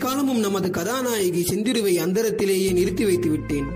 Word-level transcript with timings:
காலமும் 0.00 0.38
நமது 0.38 0.70
கதாநாயகி 0.70 1.42
செந்திருவை 1.50 1.94
அந்தரத்திலேயே 2.04 2.72
நிறுத்தி 2.72 3.04
வைத்து 3.04 3.30
விட்டேன் 3.30 3.68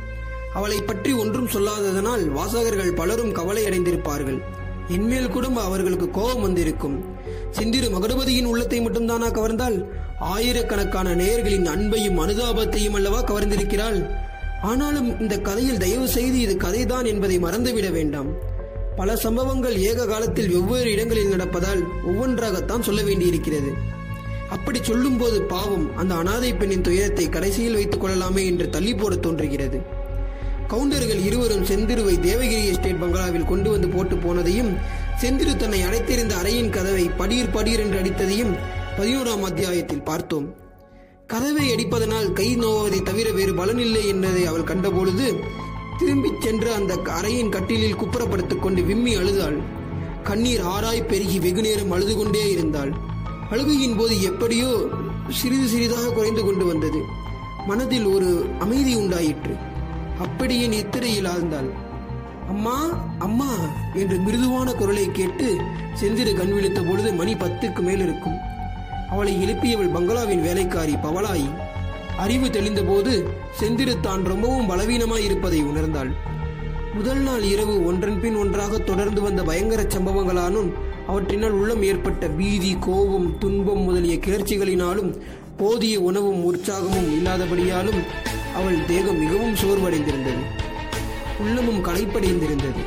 அவளை 0.54 0.78
பற்றி 0.82 1.12
ஒன்றும் 1.12 1.48
சொல்லாததனால் 1.48 2.24
வாசகர்கள் 2.28 2.92
பலரும் 2.92 3.32
கவலை 3.32 3.62
அடைந்திருப்பார்கள் 3.64 4.38
என்மேல் 4.88 5.28
கூட 5.28 5.46
அவர்களுக்கு 5.46 6.10
கோபம் 6.10 6.42
வந்திருக்கும். 6.42 6.96
செந்திரு 7.50 7.88
மகுடபதியின் 7.90 8.44
உள்ளத்தை 8.44 8.80
மட்டும்தானா 8.80 9.28
கவர்ந்தால்? 9.30 9.76
ஆயிரக்கணக்கான 10.18 11.14
நேயர்களின் 11.14 11.68
அன்பையும் 11.68 12.18
அனுதாபத்தையும் 12.18 12.94
அல்லவா 12.94 13.20
கவர்ந்திருக்கிறாள்? 13.24 13.98
ஆனாலும் 14.62 15.20
இந்த 15.20 15.38
கதையில் 15.38 15.78
தயவு 15.78 16.08
செய்து 16.08 16.40
இது 16.40 16.56
கதைதான் 16.56 17.06
என்பதை 17.06 17.38
மறந்துவிட 17.38 17.90
வேண்டாம். 17.90 18.26
பல 18.96 19.16
சம்பவங்கள் 19.16 19.76
ஏக 19.78 20.06
காலத்தில் 20.06 20.48
வெவ்வேறு 20.48 20.90
இடங்களில் 20.90 21.32
நடப்பதால் 21.32 21.82
ஒவ்வொன்றாகத்தான் 22.06 22.82
சொல்ல 22.82 23.02
வேண்டியிருக்கிறது. 23.02 23.72
அப்படி 24.50 24.78
சொல்லும்போது 24.82 25.42
பாவம் 25.42 25.96
அந்த 25.96 26.14
அனாதை 26.14 26.54
பெண்ணின் 26.54 26.80
துயரத்தை 26.80 27.28
கடைசியில் 27.28 27.74
வைத்துக் 27.74 28.00
கொள்ளலாமே 28.00 28.46
என்று 28.46 28.70
தள்ளி 28.70 28.94
போட 28.94 29.16
தோன்றுகிறது. 29.16 29.82
கவுண்டர்கள் 30.68 31.24
இருவரும் 31.24 31.64
செந்திருவை 31.64 32.14
தேவகிரி 32.20 32.64
எஸ்டேட் 32.64 33.00
பங்களாவில் 33.00 33.44
கொண்டு 33.44 33.70
வந்து 33.70 33.88
போட்டு 33.88 34.14
போனதையும் 34.14 34.76
செந்திரு 35.20 35.56
தன்னை 35.56 35.82
அடைத்திருந்த 35.82 36.34
அறையின் 36.42 36.70
கதவை 36.70 37.10
படியிர் 37.18 37.52
படியர் 37.54 37.78
என்று 37.78 38.00
அடித்ததையும் 38.00 38.54
பதினோராம் 38.98 39.42
அத்தியாயத்தில் 39.42 40.02
பார்த்தோம். 40.02 40.54
கதவை 41.26 41.74
அடிப்பதனால் 41.74 42.32
கை 42.32 42.56
நோவதை 42.56 43.02
தவிர 43.02 43.30
வேறு 43.30 43.52
பலனில்லை 43.52 44.06
என்பதை 44.06 44.46
அவள் 44.46 44.64
கண்டபொழுது 44.64 45.34
திரும்பிச் 45.98 46.40
சென்று 46.40 46.72
அந்த 46.72 46.94
அறையின் 46.94 47.48
கட்டிலில் 47.48 47.96
குப்புறப்படுத்திக் 47.96 48.60
கொண்டு 48.60 48.82
விம்மி 48.82 49.14
அழுதாள். 49.14 49.56
கண்ணீர் 50.22 50.60
ஆராய் 50.60 51.06
பெருகி 51.06 51.38
வெகுநேரம் 51.38 51.90
அழுது 51.90 52.16
கொண்டே 52.16 52.50
இருந்தாள். 52.50 53.12
அழுகையின் 53.54 53.96
போது 53.96 54.22
எப்படியோ 54.22 54.88
சிறிது 55.30 55.66
சிறிதாக 55.66 56.10
குறைந்து 56.10 56.44
கொண்டு 56.44 56.64
வந்தது. 56.66 57.00
மனதில் 57.66 58.04
ஒரு 58.04 58.46
அமைதி 58.58 58.94
உண்டாயிற்று. 58.94 59.54
அப்படியே 60.18 60.66
நித்திரையில் 60.66 61.24
ஆழ்ந்தாள். 61.24 61.68
அம்மா 62.48 63.04
அம்மா 63.18 63.50
என்று 63.94 64.16
மிருதுவான 64.18 64.72
குரலை 64.72 65.12
கேட்டு 65.12 65.56
செந்திரு 66.00 66.34
கண் 66.34 66.52
விழித்த 66.52 66.82
பொழுது 66.82 67.12
மணி 67.12 67.34
பத்துக்கு 67.34 67.80
மேல் 67.80 68.00
இருக்கும். 68.00 68.36
அவளை 69.10 69.34
எழுப்பியவள் 69.44 69.92
பங்களாவின் 69.92 70.42
வேலைக்காரி 70.42 70.94
பவளாயி. 70.94 71.48
அறிவு 72.16 72.46
தெளிந்தபோது 72.46 73.24
செந்திரு 73.60 74.00
தான் 74.00 74.24
ரொம்பவும் 74.24 74.70
பலவீனமாய் 74.70 75.24
இருப்பதை 75.24 75.64
உணர்ந்தாள். 75.64 76.10
முதல் 76.94 77.18
நாள் 77.18 77.42
இரவு 77.42 77.86
ஒன்றன் 77.86 78.20
பின் 78.20 78.36
ஒன்றாக 78.36 78.78
தொடர்ந்து 78.78 79.20
வந்த 79.20 79.42
பயங்கர 79.42 79.82
சம்பவங்களானும் 79.82 80.72
அவற்றினால் 81.06 81.50
உள்ளம் 81.50 81.82
ஏற்பட்ட 81.82 82.28
பீதி 82.28 82.76
கோபம் 82.80 83.38
துன்பம் 83.38 83.82
முதலிய 83.82 84.16
கிளர்ச்சிகளினாலும் 84.16 85.16
போதிய 85.56 86.00
உணவும் 86.00 86.42
உற்சாகமும் 86.44 87.08
இல்லாதபடியாலும் 87.16 88.00
அவள் 88.54 88.84
தேகம் 88.86 89.18
மிகவும் 89.18 89.54
சோர்வடைந்திருந்தது. 89.54 90.42
உள்ளமும் 91.38 91.84
களைப்படைந்திருந்தது. 91.84 92.82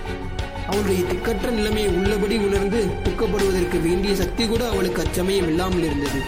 அவளுடைய 0.67 1.03
திக்கற்ற 1.03 1.49
நிலைமையை 1.49 1.91
உள்ளபடி 1.91 2.37
உணர்ந்து 2.37 2.85
துக்கப்படுவதற்கு 3.03 3.81
வேண்டிய 3.81 4.15
சக்தி 4.15 4.47
கூட 4.47 4.69
அவளுக்கு 4.69 5.01
அச்சமயம் 5.01 5.47
இல்லாமல் 5.47 5.83
இருந்தது. 5.83 6.21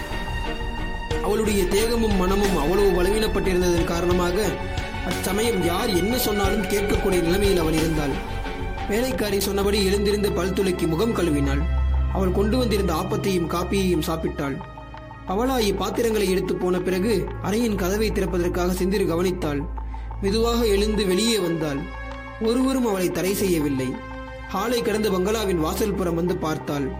அவளுடைய 1.23 1.65
தேகமும் 1.65 2.15
மனமும் 2.15 2.57
அவ்வளவு 2.57 3.01
பலவீனப்பட்டிருந்ததன் 3.01 3.83
காரணமாக 3.83 4.45
அச்சமயம் 5.05 5.65
யார் 5.65 5.89
என்ன 5.89 6.17
சொன்னாலும் 6.17 6.61
கேட்கக்கூடிய 6.61 7.21
நிலைமையில் 7.21 7.59
அவள் 7.59 7.73
இருந்தாள். 7.73 8.15
வேலைக்காரி 8.89 9.39
சொன்னபடி 9.39 9.85
எழுந்திருந்து 9.85 10.31
பல் 10.31 10.53
துளக்கி 10.53 10.87
முகம் 10.87 11.15
கழுவினாள். 11.15 11.78
அவள் 12.13 12.31
கொண்டு 12.31 12.57
வந்திருந்த 12.57 12.93
ஆப்பத்தையும் 12.93 13.51
காப்பியையும் 13.53 14.07
சாப்பிட்டாள். 14.07 14.55
அவளாயி 15.27 15.75
பாத்திரங்களை 15.75 16.29
எடுத்து 16.29 16.55
போன 16.55 16.79
பிறகு 16.79 17.25
அறையின் 17.43 17.75
கதவை 17.75 18.11
திறப்பதற்காக 18.11 18.71
செந்திரு 18.71 19.05
கவனித்தாள். 19.07 19.65
மெதுவாக 20.21 20.65
எழுந்து 20.65 21.07
வெளியே 21.07 21.39
வந்தாள். 21.39 21.79
ஒருவரும் 22.41 22.85
அவளை 22.85 23.11
தடை 23.11 23.33
செய்யவில்லை. 23.33 23.93
ஹாலை 24.47 24.81
கடந்து 24.81 25.11
பங்களாவின் 25.11 25.57
வாசல் 25.57 25.93
புறம் 25.93 26.15
வந்து 26.15 26.37
பார்த்தாள். 26.37 26.91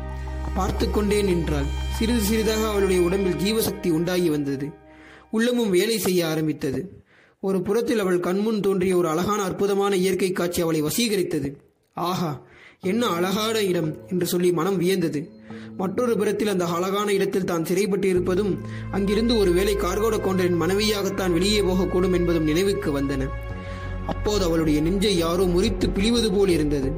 பார்த்து 0.56 0.92
கொண்டே 0.92 1.22
நின்றாள். 1.22 1.66
சிறிது 1.98 2.20
சிறிதாக 2.20 2.68
அவளுடைய 2.68 3.02
உடம்பில் 3.02 3.36
ஜீவசக்தி 3.36 3.92
உண்டாகி 3.92 4.30
வந்தது. 4.30 4.74
உள்ளமும் 5.32 5.70
வேலை 5.70 6.00
செய்ய 6.00 6.28
ஆரம்பித்தது. 6.28 7.04
ஒரு 7.40 7.62
புறத்தில் 7.62 8.00
அவள் 8.00 8.20
கண்முன் 8.20 8.60
தோன்றிய 8.60 8.98
ஒரு 8.98 9.10
அழகான 9.10 9.42
அற்புதமான 9.42 9.96
இயற்கை 9.96 10.32
காட்சி 10.32 10.62
அவளை 10.62 10.84
வசீகரித்தது. 10.84 11.56
ஆஹா 11.94 12.42
என்ன 12.84 13.08
அழகான 13.08 13.62
இடம் 13.62 13.96
என்று 14.08 14.28
சொல்லி 14.28 14.52
மனம் 14.52 14.80
வியந்தது. 14.82 15.30
மற்றொரு 15.78 16.18
புறத்தில் 16.18 16.48
அந்த 16.48 16.66
அழகான 16.66 17.14
இடத்தில் 17.14 17.46
தான் 17.46 17.66
சிறைப்பட்டு 17.66 18.08
இருப்பதும் 18.10 18.52
அங்கிருந்து 18.92 19.38
ஒருவேளை 19.38 19.76
கார்கோட 19.76 20.16
கவுண்டரின் 20.18 20.62
மனைவியாகத்தான் 20.62 21.32
வெளியே 21.32 21.62
போகக்கூடும் 21.62 22.14
என்பதும் 22.14 22.44
நினைவுக்கு 22.44 23.00
வந்தன. 23.00 23.28
அப்போது 24.06 24.46
அவளுடைய 24.46 24.82
நெஞ்சை 24.82 25.18
யாரோ 25.18 25.44
முறித்து 25.44 25.88
பிழிவது 25.88 26.36
போல் 26.36 26.50
இருந்தது. 26.50 26.92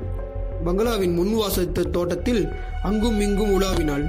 பங்களாவின் 0.63 1.17
முன்வாசல் 1.19 1.89
தோட்டத்தில் 1.91 2.47
அங்கும் 2.83 3.19
இங்கும் 3.19 3.59
உலாவினாள். 3.59 4.05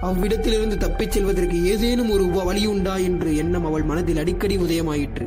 அவ்விடத்திலிருந்து 0.00 0.76
தப்பிச் 0.76 1.10
செல்வதற்கு 1.10 1.64
ஏதேனும் 1.64 2.10
ஒரு 2.10 2.26
வழி 2.26 2.66
உண்டா 2.66 2.96
என்று 2.96 3.36
எண்ணம் 3.36 3.64
அவள் 3.64 3.82
மனதில் 3.82 4.18
அடிக்கடி 4.18 4.56
உதயமாயிற்று. 4.56 5.26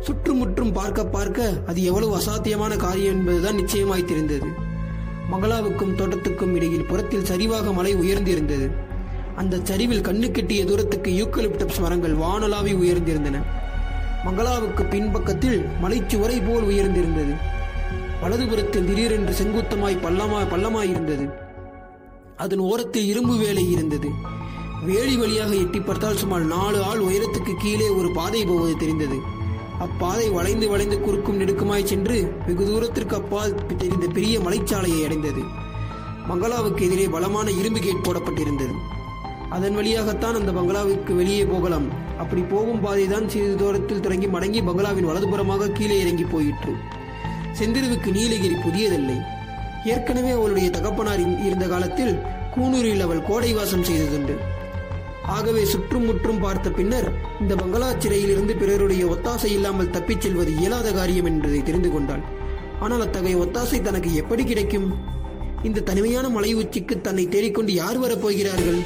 சுற்றுமுற்றும் 0.00 0.72
பார்க்க 0.72 1.06
பார்க்க 1.06 1.52
அது 1.66 1.84
எவ்வளவு 1.84 2.18
அசாத்தியமான 2.18 2.76
காரியம் 2.76 3.14
என்பதுதான் 3.14 3.54
நிச்சயமாய் 3.54 4.04
தெரிந்தது. 4.04 4.68
மங்களாவுக்கும் 5.30 5.94
தோட்டத்துக்கும் 5.94 6.54
இடையில் 6.54 6.84
புறத்தில் 6.84 7.22
சரிவாக 7.22 7.74
மலை 7.74 7.94
உயர்ந்திருந்தது. 7.94 8.70
அந்த 9.36 9.60
சரிவில் 9.62 10.04
கண்ணு 10.04 10.28
கெட்டிய 10.30 10.64
தூரத்துக்கு 10.64 11.10
யூக்கலிப்டப்ஸ் 11.10 11.80
மரங்கள் 11.80 12.16
வானலாவி 12.16 12.72
உயர்ந்திருந்தன. 12.74 13.42
மங்களாவுக்கு 14.24 14.88
பின்பக்கத்தில் 14.88 15.64
மலைச்சுவரை 15.82 16.38
போல் 16.46 16.66
உயர்ந்திருந்தது. 16.72 17.34
வலதுபுறத்தில் 18.22 18.84
திடீரென்று 18.84 19.34
செங்குத்தமாய் 19.40 20.02
பள்ளமாய் 20.02 20.50
பள்ளமாய் 20.50 20.90
இருந்தது 20.90 21.26
அதன் 22.36 22.58
ஓரத்தில் 22.58 23.06
இரும்பு 23.06 23.36
வேலை 23.36 23.70
இருந்தது. 23.70 24.08
வேலி 24.84 25.16
வழியாக 25.16 25.54
எட்டி 25.54 25.80
பார்த்தால் 25.80 26.16
சுமார் 26.16 26.44
நாலு 26.44 26.82
ஆள் 26.82 27.00
உயரத்துக்கு 27.00 27.54
கீழே 27.58 27.88
ஒரு 27.88 28.10
பாதை 28.12 28.44
போவது 28.44 28.76
தெரிந்தது. 28.76 29.18
அப்பாதை 29.80 30.28
வளைந்து 30.28 30.68
வளைந்து 30.68 31.00
குறுக்கும் 31.00 31.40
நெடுக்குமாய் 31.40 31.84
சென்று 31.84 32.32
வெகு 32.46 32.64
தூரத்திற்கு 32.66 33.16
அப்பால் 33.16 33.54
தெரிந்த 33.76 34.06
பெரிய 34.06 34.38
மலைச்சாலையை 34.38 35.04
அடைந்தது. 35.04 35.42
பங்களாவுக்கு 36.28 36.84
எதிரே 36.84 37.08
பலமான 37.08 37.50
இரும்பு 37.50 37.78
கேட் 37.78 38.04
போடப்பட்டிருந்தது. 38.04 38.74
அதன் 39.50 39.74
வழியாகத்தான் 39.74 40.34
அந்த 40.34 40.52
பங்களாவுக்கு 40.52 41.14
வெளியே 41.14 41.44
போகலாம். 41.44 42.18
அப்படி 42.18 42.40
போகும் 42.40 42.84
பாதைதான் 42.84 43.26
சிறிது 43.26 43.56
தூரத்தில் 43.56 44.00
தொடங்கி 44.00 44.26
மடங்கி 44.26 44.64
பங்களாவின் 44.64 45.06
வலதுபுறமாக 45.06 45.72
கீழே 45.72 46.00
இறங்கி 46.00 46.24
போயிற்று. 46.24 46.74
செந்திருவுக்கு 47.58 48.10
நீலகிரி 48.10 48.54
புதியதில்லை. 48.54 49.18
ஏற்கனவே 49.84 50.30
அவளுடைய 50.30 50.70
தகப்பனார் 50.70 51.44
இருந்த 51.44 51.66
காலத்தில் 51.68 52.18
கூனூரில் 52.56 53.00
அவள் 53.00 53.22
கோடை 53.22 53.52
வாசம் 53.52 53.84
செய்ததுண்டு. 53.84 54.36
ஆகவே 55.36 55.62
சுற்றும் 55.72 56.06
முற்றும் 56.08 56.40
பார்த்த 56.44 56.68
பின்னர் 56.78 57.08
இந்த 57.42 57.54
பங்களா 57.54 57.88
சிறையில் 57.98 58.32
இருந்து 58.34 58.54
பிறருடைய 58.56 59.02
ஒத்தாசை 59.06 59.50
இல்லாமல் 59.56 59.92
தப்பிச் 59.96 60.24
செல்வது 60.24 60.52
இயலாத 60.60 60.88
காரியம் 60.92 61.28
என்பதை 61.30 61.60
தெரிந்து 61.62 61.90
கொண்டாள் 61.92 62.24
ஆனால் 62.84 63.04
அத்தகைய 63.06 63.36
ஒத்தாசை 63.36 63.78
தனக்கு 63.82 64.10
எப்படி 64.14 64.44
கிடைக்கும்? 64.44 64.88
இந்த 65.62 65.84
தனிமையான 65.88 66.26
மலை 66.28 66.50
உச்சிக்கு 66.54 66.94
தன்னை 67.00 67.24
தேடிக்கொண்டு 67.28 67.72
யார் 67.74 67.98
வரப்போகிறார்கள் 68.04 68.80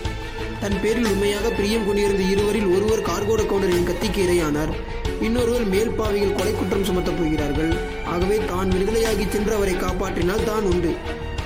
தன் 0.62 0.78
பேரில் 0.82 1.08
உண்மையாக 1.12 1.46
பிரியம் 1.50 1.86
கொண்டிருந்த 1.86 2.22
இருவரில் 2.32 2.68
ஒருவர் 2.74 3.06
கார்கோட 3.08 3.42
கவுண்டரின் 3.46 3.88
கத்திக்கு 3.90 4.20
இரையானார் 4.26 4.72
இன்னொருவர் 5.20 5.66
மேல் 5.72 5.92
பாவியில் 5.98 6.36
கொலை 6.36 6.52
குற்றம் 6.54 6.86
சுமத்தப் 6.88 7.18
போகிறார்கள். 7.18 7.72
ஆகவே 8.12 8.38
தான் 8.50 8.72
விடுதலையாகி 8.72 9.24
சென்று 9.28 9.52
அவரை 9.54 9.74
காப்பாற்றினால் 9.74 10.46
தான் 10.50 10.64
உண்டு. 10.64 10.92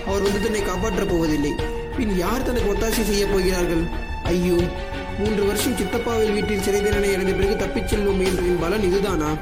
அவர் 0.07 0.25
வந்து 0.27 0.41
தன்னை 0.41 0.63
காப்பாற்றப் 0.63 1.11
போவதில்லை. 1.13 1.53
பின் 1.97 2.15
யார் 2.17 2.47
தனக்கு 2.49 2.73
ஒத்தாசை 2.75 3.05
செய்யப் 3.11 3.33
போகிறார்கள்? 3.33 3.85
ஐயோ 4.25 4.59
மூன்று 5.19 5.47
வருஷம் 5.47 5.73
சித்தப்பாவில் 5.73 6.33
வீட்டில் 6.33 6.63
சிறை 6.63 6.83
தண்டனை 6.83 7.15
அடைந்த 7.15 7.33
பிறகு 7.33 7.57
தப்பிச் 7.57 7.95
செல்வோம் 7.95 8.23
என்றின் 8.25 8.61
பலன் 8.61 8.83
இதுதானா? 8.83 9.37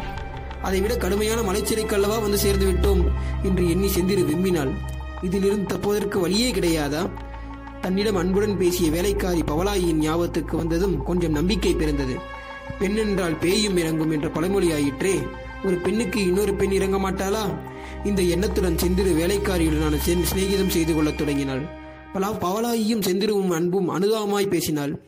அதைவிட 0.62 0.96
கடுமையான 0.96 1.40
மலைச்சிறைக்கு 1.40 1.92
அல்லவா 1.92 2.18
வந்து 2.18 2.38
சேர்ந்து 2.38 2.66
விட்டோம் 2.66 3.02
என்று 3.42 3.70
எண்ணி 3.70 3.86
செந்திரு 3.86 4.24
விரும்பினாள் 4.24 4.70
இதிலிருந்து 5.22 5.66
தப்புவதற்கு 5.66 6.20
வழியே 6.20 6.50
கிடையாதா? 6.50 7.10
தன்னிடம் 7.80 8.16
அன்புடன் 8.16 8.58
பேசிய 8.58 8.90
வேலைக்காரி 8.90 9.40
பவலாயின் 9.40 9.92
ஞாபகத்துக்கு 9.92 10.56
வந்ததும் 10.56 11.02
கொஞ்சம் 11.02 11.32
நம்பிக்கை 11.32 11.74
பிறந்தது. 11.74 12.16
பெண் 12.78 12.96
என்றால் 12.96 13.38
பேயும் 13.38 13.76
இறங்கும் 13.76 14.10
என்ற 14.10 14.28
பழமொழி 14.28 14.72
ஆயிற்றே 14.72 15.22
ஒரு 15.64 15.76
பெண்ணுக்கு 15.76 16.20
இன்னொரு 16.20 16.54
பெண் 16.54 16.70
இறங்க 16.70 17.10
மாட்டாளா? 17.10 17.58
இந்த 18.04 18.22
எண்ணத்துடன் 18.22 18.76
செந்திரு 18.76 19.12
வேலைக்காரியுடனான 19.22 19.96
சிநேகிதம் 20.06 20.68
செய்து 20.68 20.94
கொள்ளத் 20.94 21.18
தொடங்கினாள். 21.18 21.62
பலா 22.12 22.32
பவலாயியும் 22.32 23.00
செந்திருவும் 23.00 23.50
அன்பும் 23.50 23.90
அனுதாபமாய் 23.90 24.48
பேசினாள். 24.48 25.00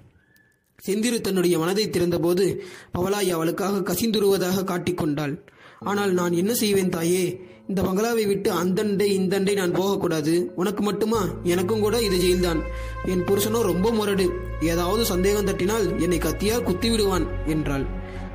செந்திரு 0.87 1.21
தன்னுடைய 1.21 1.59
மனதை 1.59 1.85
திறந்தபோது 1.89 2.45
பவலாய் 2.93 3.31
அவளுக்காக 3.31 3.81
கசிந்துருவதாக 3.81 4.65
காட்டிக்கொண்டாள் 4.65 5.35
ஆனால் 5.81 6.13
நான் 6.13 6.33
என்ன 6.33 6.53
செய்வேன் 6.55 6.89
தாயே? 6.89 7.25
இந்த 7.69 7.83
பங்களாவை 7.83 8.27
விட்டு 8.27 8.51
அந்தண்டை 8.53 9.09
இந்தண்டை 9.19 9.55
நான் 9.55 9.73
போகக்கூடாது. 9.73 10.53
உனக்கு 10.55 10.83
மட்டுமா? 10.83 11.21
எனக்கும் 11.45 11.81
கூட 11.81 11.97
இது 12.03 12.17
ஜெயில்தான். 12.17 12.61
என் 13.05 13.25
புருஷனோ 13.25 13.61
ரொம்ப 13.63 13.91
முரடு. 13.91 14.27
ஏதாவது 14.61 15.05
சந்தேகம் 15.05 15.47
தட்டினால் 15.47 15.87
என்னை 15.99 16.19
கத்தியால் 16.19 16.63
குத்தி 16.63 16.91
விடுவான் 16.91 17.27
என்றாள். 17.47 17.87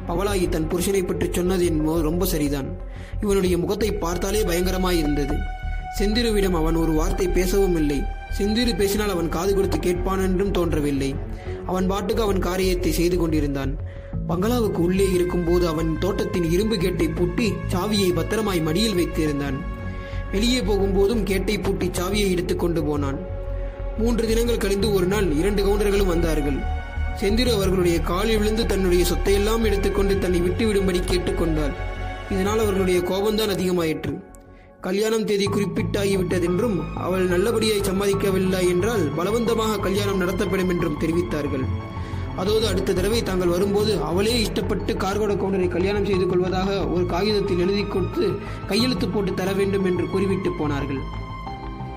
பவலாயி 0.08 0.50
தன் 0.50 0.68
புருஷனை 0.68 1.08
பற்றி 1.08 1.28
சொன்னது 1.32 1.66
என்போ 1.66 2.02
ரொம்ப 2.02 2.26
சரிதான். 2.26 2.70
இவனுடைய 3.22 3.58
முகத்தை 3.58 3.92
பார்த்தாலே 3.94 4.44
பயங்கரமாயிருந்தது. 4.44 5.38
செந்திருவிடம் 6.00 6.60
அவன் 6.60 6.76
ஒரு 6.76 6.92
வார்த்தை 6.92 7.28
பேசவும் 7.28 7.76
இல்லை 7.76 8.02
செந்திரு 8.38 8.72
பேசினால் 8.78 9.10
அவன் 9.10 9.30
காது 9.30 9.52
கொடுத்து 9.56 9.80
கேட்பான் 9.80 10.20
என்றும் 10.20 10.52
தோன்றவில்லை. 10.52 11.10
அவன் 11.66 11.88
பாட்டுக்கு 11.88 12.24
அவன் 12.24 12.40
காரியத்தை 12.40 12.92
செய்து 12.92 13.18
கொண்டிருந்தான். 13.18 13.78
பங்களாவுக்கு 14.28 14.82
உள்ளே 14.82 15.12
இருக்கும்போது 15.14 15.68
அவன் 15.68 16.00
தோட்டத்தின் 16.00 16.52
இரும்பு 16.52 16.78
கேட்டை 16.78 17.08
பூட்டி 17.08 17.54
சாவியை 17.72 18.14
பத்திரமாய் 18.14 18.62
மடியில் 18.62 18.96
வைத்திருந்தான். 18.96 19.56
வெளியே 20.32 20.60
போகும்போதும் 20.60 21.24
கேட்டை 21.24 21.58
பூட்டி 21.58 21.88
சாவியை 21.88 22.32
எடுத்துக்கொண்டு 22.32 22.84
போனான். 22.84 23.20
மூன்று 23.98 24.28
தினங்கள் 24.28 24.58
கழிந்து 24.58 24.94
ஒரு 24.94 25.06
நாள் 25.06 25.32
இரண்டு 25.32 25.66
கவுண்டர்களும் 25.66 26.06
வந்தார்கள். 26.06 26.58
செந்திரு 27.22 27.54
அவர்களுடைய 27.54 28.00
காலில் 28.00 28.38
விழுந்து 28.38 28.66
தன்னுடைய 28.66 29.06
சொத்தையெல்லாம் 29.06 29.64
எடுத்துக்கொண்டு 29.64 30.20
தன்னை 30.20 30.40
விட்டு 30.40 30.74
விடும்படி 30.74 31.02
இதனால் 32.30 32.60
அவர்களுடைய 32.60 33.00
கோபம்தான் 33.00 33.54
அதிகமாயிற்று. 33.56 34.33
கல்யாணம் 34.86 35.26
தேதி 35.28 35.46
குறிப்பிட்டாகிவிட்டதென்றும் 35.48 36.76
அவள் 37.04 37.26
நல்லபடியாய் 37.34 37.86
சம்மதிக்கவில்லை 37.90 38.62
என்றால் 38.72 39.04
பலவந்தமாக 39.18 39.78
கல்யாணம் 39.86 40.20
நடத்தப்படும் 40.22 40.72
என்றும் 40.74 40.98
தெரிவித்தார்கள். 41.04 41.64
அதோடு 42.42 42.66
அடுத்த 42.72 42.96
தடவை 42.98 43.20
தாங்கள் 43.30 43.54
வரும்போது 43.54 43.94
அவளே 44.10 44.34
இஷ்டப்பட்டு 44.46 44.94
கார்கோட 45.04 45.32
கவுண்டரை 45.42 45.70
கல்யாணம் 45.76 46.10
செய்து 46.10 46.26
கொள்வதாக 46.32 46.70
ஒரு 46.96 47.06
காகிதத்தில் 47.14 47.64
எழுதி 47.66 47.86
கொடுத்து 47.86 48.26
கையெழுத்து 48.72 49.08
போட்டு 49.14 49.34
தர 49.40 49.54
வேண்டும் 49.60 49.88
என்று 49.92 50.08
கூறிவிட்டு 50.16 50.52
போனார்கள். 50.60 51.02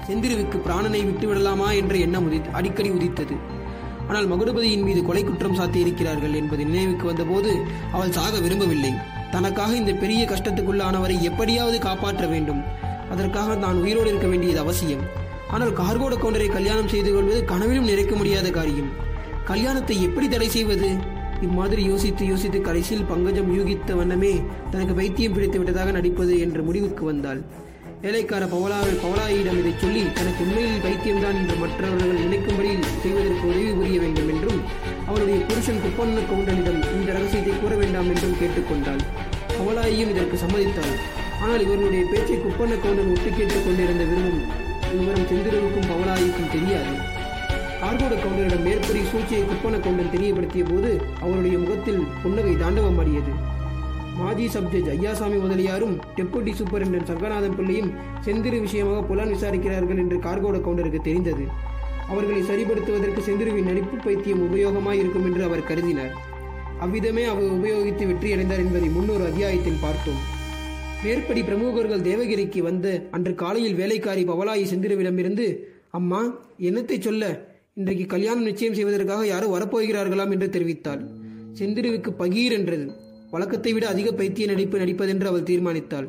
செந்திருவுக்கு 0.07 0.61
பிராணனை 0.69 1.03
விட்டுவிடலாமா 1.11 1.71
என்ற 1.81 1.97
எண்ணம் 2.07 2.29
உதி 2.29 2.41
அடிக்கடி 2.61 2.93
உதித்தது. 2.99 3.37
ஆனால் 4.09 4.31
மகுடபதியின் 4.33 4.89
மீது 4.91 5.03
கொலை 5.11 5.25
குற்றம் 5.25 5.59
சாத்தியிருக்கிறார்கள் 5.61 6.39
என்பது 6.43 6.63
நினைவுக்கு 6.73 7.07
வந்தபோது 7.13 7.53
அவள் 7.97 8.17
சாக 8.19 8.35
விரும்பவில்லை. 8.47 8.95
தனக்காக 9.33 9.73
இந்த 9.77 9.93
பெரிய 10.03 10.23
கஷ்டத்துக்குள்ளானவரை 10.25 11.17
எப்படியாவது 11.31 11.79
காப்பாற்ற 11.79 12.27
வேண்டும். 12.27 12.63
அதற்காக 13.13 13.57
நான் 13.65 13.83
உயிரோடு 13.85 14.09
இருக்க 14.13 14.29
வேண்டியது 14.33 14.61
அவசியம். 14.65 15.05
ஆனால் 15.55 15.75
கார்கோட 15.81 16.15
கவுண்டரை 16.23 16.49
கல்யாணம் 16.53 16.93
செய்து 16.95 17.11
கொள்வது 17.13 17.41
கனவிலும் 17.45 17.91
நிறைக்க 17.91 18.15
முடியாத 18.17 18.49
காரியம். 18.51 18.91
கல்யாணத்தை 19.51 19.97
எப்படி 20.03 20.29
தடை 20.29 20.49
செய்வது? 20.49 20.89
இம்மாதிரி 21.47 21.83
யோசித்து 21.85 22.25
யோசித்து 22.27 22.59
கடைசியில் 22.61 23.09
பங்கஜம் 23.11 23.51
யூகித்த 23.57 23.97
வண்ணமே 23.97 24.33
தனக்கு 24.71 24.95
வைத்தியம் 25.01 25.35
பிடித்து 25.37 25.59
விட்டதாக 25.59 25.91
நடிப்பது 25.91 26.35
என்ற 26.47 26.61
முடிவுக்கு 26.63 27.05
வந்தாள். 27.05 27.41
வேலைக்கார 28.03 28.45
பவலா 28.53 28.79
பவலாயிடம் 29.03 29.59
இதை 29.61 29.73
சொல்லி 29.83 30.03
தனக்கு 30.19 30.43
உண்மையில் 30.45 30.83
பைத்தியம்தான் 30.85 31.39
என்று 31.41 31.55
மற்றவர்கள் 31.63 32.21
நினைக்கும்படி 32.25 32.73
செய்வதற்கு 33.03 33.45
உதவி 33.51 33.71
புரிய 33.79 33.99
வேண்டும் 34.03 34.31
என்றும் 34.35 34.61
அவளுடைய 35.17 35.45
புருஷன் 35.45 35.79
குப்பண்ண 35.85 36.23
கவுண்டனிடம் 36.31 36.81
இந்த 36.95 37.13
ரகசியத்தை 37.13 37.53
கூற 37.61 37.75
வேண்டாம் 37.75 38.09
என்றும் 38.09 38.35
கேட்டுக்கொண்டாள். 38.41 39.03
பவலாயியும் 39.59 40.11
இதற்கு 40.13 40.37
சம்மதித்தாள். 40.43 40.93
ஆனால் 41.43 41.63
இவர்களுடைய 41.65 42.03
பேச்சை 42.11 42.37
குப்பண்ண 42.37 42.75
கவுண்டன் 42.83 43.11
ஒட்டு 43.11 43.31
கேட்டுக் 43.37 43.65
கொண்டிருந்த 43.67 44.05
விரும்பும் 44.05 44.43
விவரம் 44.99 45.29
செந்திரவுக்கும் 45.31 45.89
பவலாயிக்கும் 45.93 46.51
தெரியாது. 46.53 46.93
கார்கோட 47.83 48.15
கவுண்டரிடம் 48.25 48.63
மேற்படி 48.63 49.01
சூழ்ச்சியை 49.11 49.43
குப்பன 49.43 49.81
கவுண்டன் 49.81 50.13
தெரியப்படுத்திய 50.17 50.65
போது 50.73 50.91
அவருடைய 51.21 51.59
முகத்தில் 51.59 52.03
புன்னகை 52.23 52.55
தாண்டவமாடியது 52.55 53.35
மாஜி 54.19 54.49
சப் 54.49 54.71
ஜட்ஜ் 54.73 54.93
ஐயாசாமி 54.97 55.39
முதலியாரும் 55.45 55.97
டெப்புட்டி 56.17 56.53
சூப்பரிண்டன் 56.59 57.09
சங்கநாதன் 57.13 57.57
பிள்ளையும் 57.57 57.91
செந்திரு 58.25 58.61
விஷயமாக 58.61 59.01
புலன் 59.03 59.33
விசாரிக்கிறார்கள் 59.33 60.03
என்று 60.05 60.19
கார்கோட 60.19 60.59
கவுண்டருக்கு 60.61 61.01
தெரிந்தது. 61.01 61.47
அவர்களை 62.11 62.41
சரிப்படுத்துவதற்கு 62.43 63.21
செந்திருவின் 63.29 63.69
நடிப்பு 63.71 63.97
பைத்தியம் 63.97 64.43
உபயோகமாய் 64.47 65.01
இருக்கும் 65.03 65.27
என்று 65.29 65.43
அவர் 65.45 65.69
கருதினார். 65.71 66.13
அவ்விதமே 66.85 67.25
அவர் 67.25 67.49
உபயோகித்து 67.59 68.05
வெற்றியடைந்தார் 68.11 68.63
என்பதை 68.65 68.89
முன்னொரு 68.89 69.25
அத்தியாயத்தில் 69.25 69.83
பார்த்தோம். 69.85 70.21
மேற்படி 71.05 71.43
பிரமுகர்கள் 71.43 72.07
தேவகிரிக்கு 72.11 72.61
வந்து 72.63 72.93
அன்று 73.11 73.33
காலையில் 73.35 73.79
வேலைக்காரி 73.81 74.23
பவலாயி 74.25 74.65
செந்திருவிடமிருந்து 74.73 75.47
அம்மா 75.91 76.21
என்னத்தை 76.69 76.99
சொல்ல? 77.01 77.25
இன்றைக்கு 77.75 78.07
கல்யாணம் 78.07 78.49
நிச்சயம் 78.51 78.75
செய்வதற்காக 78.75 79.27
யாரோ 79.27 79.47
வரப்போகிறார்களாம் 79.57 80.33
என்று 80.37 80.47
தெரிவித்தாள். 80.47 81.03
செந்திருவுக்கு 81.59 82.11
பகீர் 82.23 82.53
என்றது. 82.53 82.87
வழக்கத்தை 83.31 83.73
விட 83.73 83.85
அதிக 83.89 84.09
பைத்திய 84.13 84.47
நடிப்பு 84.47 84.77
நடிப்பதென்று 84.79 85.29
அவள் 85.31 85.49
தீர்மானித்தாள். 85.51 86.09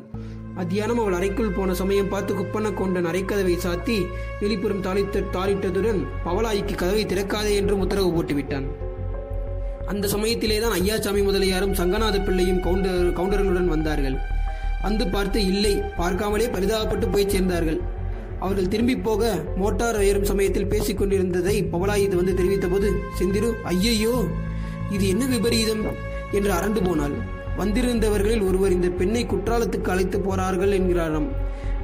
மத்தியானம் 0.58 1.00
அவள் 1.00 1.16
அறைக்குள் 1.16 1.52
போன 1.56 1.74
சமயம் 1.74 2.08
பார்த்து 2.08 2.32
குப்பன 2.34 2.70
கொண்டன் 2.78 3.08
அரைக்கதவை 3.10 3.52
சாத்தி 3.64 3.96
வெளிப்புறம் 4.40 4.80
தாளித்த 4.86 5.22
தாளிட்டதுடன் 5.34 6.00
பவலாய்க்கு 6.24 6.74
கதவை 6.74 7.04
திறக்காதே 7.06 7.52
என்றும் 7.54 7.80
உத்தரவு 7.80 8.10
போட்டுவிட்டான். 8.16 8.66
அந்த 9.86 10.08
சமயத்திலேதான் 10.14 10.74
ஐயாசாமி 10.80 11.22
முதலியாரும் 11.28 11.76
சங்கநாத 11.80 12.24
பிள்ளையும் 12.24 12.60
கவுண்டர் 12.60 13.06
கவுண்டர்களுடன் 13.18 13.70
வந்தார்கள். 13.74 14.16
வந்து 14.82 15.06
பார்த்து 15.08 15.46
இல்லை 15.46 15.74
பார்க்காமலே 16.00 16.48
பரிதாபப்பட்டு 16.56 17.06
போய் 17.12 17.30
சேர்ந்தார்கள். 17.34 17.80
அவர்கள் 18.40 18.68
திரும்பி 18.68 18.96
போக 18.96 19.30
மோட்டார் 19.56 20.02
ஏறும் 20.02 20.28
சமயத்தில் 20.32 20.70
பேசிக் 20.74 20.98
கொண்டிருந்ததை 20.98 21.56
பவலாய் 21.72 22.04
இது 22.08 22.16
வந்து 22.16 22.38
தெரிவித்தபோது 22.40 22.90
செந்திரு 23.20 23.48
ஐயையோ 23.64 24.14
இது 24.90 25.04
என்ன 25.08 25.24
விபரீதம்? 25.26 25.84
என்று 26.32 26.50
அரண்டு 26.52 26.80
போனாள். 26.84 27.16
வந்திருந்தவர்களில் 27.58 28.46
ஒருவர் 28.46 28.72
இந்த 28.72 28.88
பெண்ணை 28.88 29.26
குற்றாலத்துக்கு 29.26 29.88
அழைத்து 29.88 30.18
போறார்கள் 30.18 30.74
என்கிறாராம். 30.78 31.28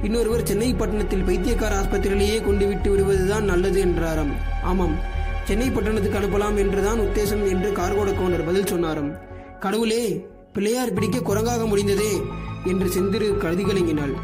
இன்னொருவர் 0.03 0.43
சென்னை 0.43 0.73
பட்டணத்தில் 0.73 1.23
பைத்தியக்கார 1.23 1.81
ஆஸ்பத்திரியிலேயே 1.81 2.45
கொண்டு 2.45 2.67
விட்டு 2.67 2.91
விடுவதுதான் 2.91 3.43
நல்லது 3.43 3.79
என்றாராம். 3.79 4.31
ஆமாம் 4.63 4.95
சென்னை 5.43 5.69
பட்டணத்துக்கு 5.69 6.19
அனுப்பலாம் 6.19 6.57
என்றுதான் 6.57 6.99
உத்தேசம் 6.99 7.49
என்று 7.49 7.71
கார்கோட 7.71 8.13
கவுண்டர் 8.13 8.45
பதில் 8.45 8.65
சொன்னாராம். 8.65 9.11
கடவுளே 9.59 10.25
பிள்ளையார் 10.53 10.93
பிடிக்க 10.93 11.17
குரங்காக 11.19 11.67
முடிந்ததே 11.67 12.21
என்று 12.65 12.87
செந்திரு 12.87 13.37
கழுதி 13.37 13.63
பைத்தியக்கார 13.63 14.15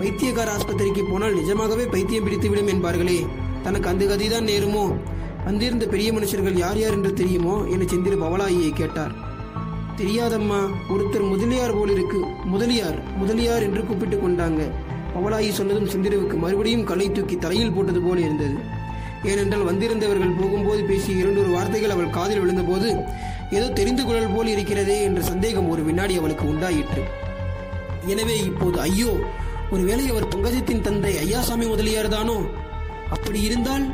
வைத்தியக்கார 0.00 0.48
ஆஸ்பத்திரிக்கு 0.56 1.10
போனால் 1.10 1.34
நிஜமாகவே 1.34 1.84
பைத்தியம் 1.84 2.26
பிடித்துவிடும் 2.26 2.70
என்பார்களே 2.74 3.26
தனக்கு 3.62 3.88
அந்த 3.88 4.04
கதிதான் 4.04 4.48
நேருமோ? 4.50 4.84
வந்திருந்த 5.44 5.86
பெரிய 5.86 6.12
மனுஷர்கள் 6.12 6.52
யார் 6.52 6.78
யார் 6.78 6.92
என்று 6.92 7.12
தெரியுமோ? 7.12 7.64
என 7.64 7.82
செந்திரு 7.82 8.16
பவலாயியை 8.24 8.70
கேட்டார். 8.72 9.28
தெரியாதம்மா. 10.00 10.60
ஒருத்தர் 10.94 11.26
முதலியார் 11.32 11.76
போல் 11.78 11.92
இருக்கு. 11.96 12.20
முதலியார் 12.52 12.98
முதலியார் 13.20 13.66
என்று 13.68 13.82
கூப்பிட்டு 13.86 14.16
கொண்டாங்க. 14.16 14.62
பவலாயி 15.14 15.50
சொன்னதும் 15.58 15.90
செந்திருவுக்கு 15.92 16.36
மறுபடியும் 16.44 16.84
கலை 16.90 17.06
தூக்கி 17.12 17.36
தலையில் 17.36 17.74
போட்டது 17.76 18.00
போல 18.00 18.20
இருந்தது. 18.20 18.56
ஏனென்றால் 19.30 19.68
வந்திருந்தவர்கள் 19.70 20.38
போகும்போது 20.40 20.82
பேசிய 20.90 21.22
இரண்டொரு 21.22 21.50
வார்த்தைகள் 21.56 21.94
அவள் 21.94 22.14
காதில் 22.18 22.40
விழுந்தபோது 22.42 22.90
ஏதோ 23.56 23.66
தெரிந்து 23.78 24.02
கொள்ளல் 24.04 24.34
போல் 24.34 24.50
இருக்கிறதே 24.54 24.96
என்ற 25.06 25.20
சந்தேகம் 25.30 25.70
ஒரு 25.72 25.82
வினாடி 25.88 26.14
அவளுக்கு 26.18 26.44
உண்டாயிற்று. 26.52 27.02
எனவே 28.12 28.36
இப்போது 28.50 28.78
ஐயோ 28.80 29.12
ஒருவேளை 29.74 30.04
அவர் 30.12 30.30
பங்கஜத்தின் 30.34 30.84
தந்தை 30.86 31.12
ஐயாசாமி 31.24 31.66
முதலியார் 31.72 32.14
தானோ 32.16 32.36
அப்படி 33.16 33.40
இருந்தால் 33.48 33.84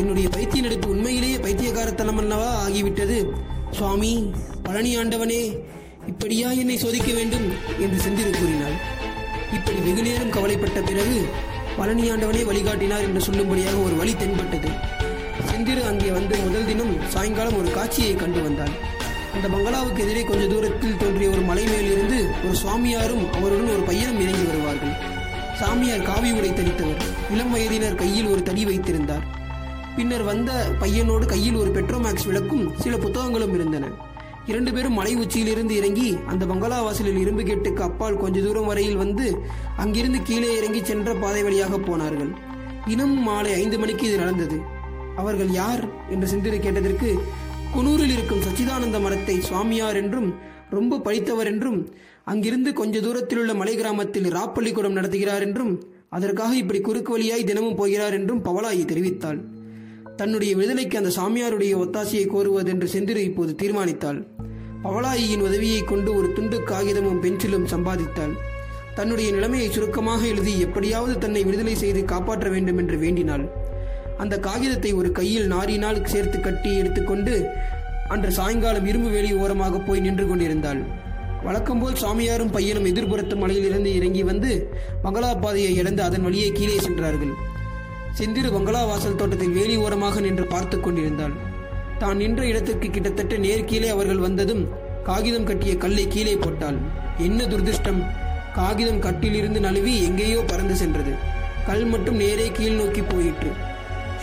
என்னுடைய 0.00 0.28
பைத்திய 0.28 0.62
நடிப்பு 0.62 0.88
உண்மையிலேயே 0.94 1.36
பைத்தியகாரத்தனம் 1.36 2.20
அல்லவா 2.22 2.48
ஆகிவிட்டது. 2.66 3.18
சுவாமி 3.78 4.10
பழனி 4.64 4.90
ஆண்டவனே 5.00 5.40
இப்படியா 6.10 6.48
என்னை 6.62 6.76
சோதிக்க 6.82 7.10
வேண்டும் 7.18 7.46
என்று 7.84 7.98
செந்திரு 8.04 8.30
கூறினாள். 8.38 8.76
இப்படி 9.56 9.78
வெகு 9.86 10.02
நேரம் 10.06 10.32
கவலைப்பட்ட 10.36 10.78
பிறகு 10.88 11.18
பழனி 11.78 12.04
ஆண்டவனே 12.12 12.42
வழிகாட்டினார் 12.50 13.06
என்று 13.08 13.20
சொல்லும்படியாக 13.26 13.76
ஒரு 13.86 13.94
வழி 14.00 14.14
தென்பட்டது. 14.22 14.70
செந்திரு 15.50 15.82
அங்கே 15.90 16.10
வந்து 16.18 16.34
முதல் 16.46 16.68
தினம் 16.70 16.94
சாயங்காலம் 17.14 17.58
ஒரு 17.60 17.70
காட்சியை 17.78 18.14
கண்டு 18.22 18.42
வந்தாள் 18.46 18.74
அந்த 19.36 19.46
பங்களாவுக்கு 19.54 20.02
எதிரே 20.04 20.22
கொஞ்ச 20.24 20.44
தூரத்தில் 20.52 20.98
தோன்றிய 21.02 21.28
ஒரு 21.34 21.42
மலை 21.50 21.64
மேலிருந்து 21.70 22.18
ஒரு 22.46 22.56
சுவாமியாரும் 22.62 23.24
அவருடன் 23.36 23.72
ஒரு 23.76 23.84
பையனும் 23.88 24.20
இறங்கி 24.24 24.44
வருவார்கள். 24.50 24.94
சாமியார் 25.60 26.08
காவி 26.10 26.30
உடை 26.38 26.50
தரித்தவர் 26.52 27.02
இளம் 27.34 27.52
வயதினர் 27.54 28.00
கையில் 28.02 28.30
ஒரு 28.34 28.42
தடி 28.48 28.62
வைத்திருந்தார். 28.70 29.24
பின்னர் 29.96 30.24
வந்த 30.28 30.50
பையனோடு 30.80 31.24
கையில் 31.32 31.58
ஒரு 31.62 31.70
பெட்ரோமேக்ஸ் 31.76 32.26
விளக்கும் 32.28 32.64
சில 32.82 32.94
புத்தகங்களும் 33.04 33.54
இருந்தன. 33.56 33.90
இரண்டு 34.50 34.70
பேரும் 34.76 34.96
மலை 34.98 35.12
உச்சியிலிருந்து 35.22 35.74
இறங்கி 35.80 36.08
அந்த 36.30 36.42
பங்களா 36.50 36.78
வாசலில் 36.86 37.20
இரும்பு 37.22 37.42
கேட்டுக்கு 37.50 37.82
அப்பால் 37.86 38.18
கொஞ்ச 38.22 38.40
தூரம் 38.46 38.68
வரையில் 38.70 39.00
வந்து 39.02 39.26
அங்கிருந்து 39.82 40.18
கீழே 40.28 40.50
இறங்கி 40.58 40.80
சென்ற 40.90 41.14
பாதை 41.22 41.42
வழியாக 41.46 41.78
போனார்கள். 41.88 42.32
தினம் 42.88 43.16
மாலை 43.28 43.52
ஐந்து 43.60 43.78
மணிக்கு 43.82 44.04
இது 44.10 44.18
நடந்தது. 44.24 44.58
அவர்கள் 45.22 45.52
யார் 45.60 45.84
என்று 46.14 46.26
சிந்தனை 46.34 46.58
கேட்டதற்கு 46.60 47.10
குனூரில் 47.76 48.14
இருக்கும் 48.16 48.44
சச்சிதானந்த 48.46 48.98
மரத்தை 49.06 49.36
சுவாமியார் 49.48 50.00
என்றும் 50.02 50.28
ரொம்ப 50.76 51.00
படித்தவர் 51.06 51.50
என்றும் 51.52 51.80
அங்கிருந்து 52.32 52.70
கொஞ்ச 52.80 53.00
தூரத்தில் 53.06 53.40
உள்ள 53.40 53.52
மலை 53.60 53.74
கிராமத்தில் 53.80 54.28
ராப்பள்ளிக்கூடம் 54.36 54.96
நடத்துகிறார் 54.98 55.44
என்றும் 55.48 55.72
அதற்காக 56.16 56.52
இப்படி 56.62 56.80
குறுக்கு 56.80 57.12
வழியாய் 57.14 57.48
தினமும் 57.50 57.78
போகிறார் 57.80 58.16
என்றும் 58.18 58.44
பவலாயி 58.44 58.84
தெரிவித்தாள். 58.90 59.40
தன்னுடைய 60.18 60.50
விடுதலைக்கு 60.56 60.96
அந்த 60.98 61.10
சாமியாருடைய 61.16 61.72
ஒத்தாசையை 61.82 62.26
கோருவதென்று 62.32 62.88
செந்திரு 62.94 63.20
இப்போது 63.28 63.52
தீர்மானித்தாள். 63.62 64.18
பவளாயியின் 64.82 65.44
உதவியை 65.46 65.80
கொண்டு 65.82 66.10
ஒரு 66.18 66.28
துண்டு 66.32 66.58
காகிதமும் 66.70 67.20
பென்சிலும் 67.24 67.66
சம்பாதித்தாள். 67.72 68.34
தன்னுடைய 68.94 69.28
நிலைமையை 69.32 69.68
சுருக்கமாக 69.70 70.20
எழுதி 70.26 70.52
எப்படியாவது 70.60 71.14
தன்னை 71.18 71.42
விடுதலை 71.44 71.74
செய்து 71.74 72.02
காப்பாற்ற 72.04 72.48
வேண்டும் 72.48 72.78
என்று 72.82 72.98
வேண்டினாள். 72.98 73.44
அந்த 74.18 74.34
காகிதத்தை 74.38 74.92
ஒரு 74.92 75.10
கையில் 75.12 75.46
நாரினால் 75.46 76.04
சேர்த்து 76.12 76.40
கட்டி 76.40 76.72
எடுத்துக்கொண்டு 76.76 77.34
அன்று 78.08 78.30
சாயங்காலம் 78.38 78.86
இரும்பு 78.86 79.10
வேலி 79.10 79.32
ஓரமாக 79.42 79.78
போய் 79.78 80.04
நின்று 80.06 80.26
கொண்டிருந்தாள். 80.26 80.82
வழக்கம்போல் 81.46 82.00
சாமியாரும் 82.02 82.54
பையனும் 82.56 82.88
எதிர்புறத்து 82.90 83.34
மலையிலிருந்து 83.36 83.90
இறங்கி 83.94 84.22
வந்து 84.22 84.52
பங்களா 85.02 85.32
பாதையை 85.34 85.72
இழந்து 85.80 86.02
அதன் 86.02 86.22
வழியே 86.22 86.48
கீழே 86.52 86.78
சென்றார்கள். 86.86 87.34
செந்திரு 88.18 88.48
பங்களா 88.52 88.80
வாசல் 88.84 89.16
தோட்டத்தில் 89.20 89.54
வேலி 89.54 89.76
ஓரமாக 89.76 90.20
நின்று 90.20 90.44
பார்த்து 90.46 90.80
கொண்டிருந்தாள். 90.80 91.32
தான் 91.98 92.16
நின்ற 92.16 92.46
இடத்திற்கு 92.46 92.90
கிட்டத்தட்ட 92.90 93.36
நேர் 93.36 93.64
கீழே 93.64 93.88
அவர்கள் 93.88 94.18
வந்ததும் 94.18 94.62
காகிதம் 95.02 95.44
கட்டிய 95.44 95.76
கல்லை 95.76 96.04
கீழே 96.08 96.34
போட்டாள். 96.36 96.78
என்ன 97.18 97.44
துர்திருஷ்டம்? 97.44 98.00
காகிதம் 98.54 98.98
கட்டிலிருந்து 98.98 99.60
நழுவி 99.60 99.94
எங்கேயோ 100.04 100.40
பறந்து 100.46 100.76
சென்றது. 100.76 101.14
கல் 101.66 101.84
மட்டும் 101.84 102.14
நேரே 102.14 102.48
கீழ் 102.50 102.78
நோக்கி 102.80 103.02
போயிற்று. 103.02 103.50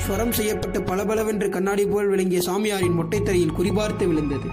ஸ்வரம் 0.04 0.36
செய்யப்பட்ட 0.40 0.80
பளபளவென்று 0.80 1.50
கண்ணாடி 1.50 1.86
போல் 1.86 2.08
விளங்கிய 2.08 2.42
சாமியாரின் 2.50 3.00
மொட்டைத்தரையில் 3.00 3.58
குறிபார்த்து 3.60 4.08
விழுந்தது. 4.08 4.50